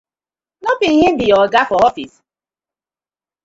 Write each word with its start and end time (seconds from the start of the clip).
No 0.63 0.71
bi 0.79 0.87
him 1.01 1.13
bi 1.19 1.25
yu 1.29 1.35
oga 1.43 1.61
for 1.69 1.79
office? 1.89 2.15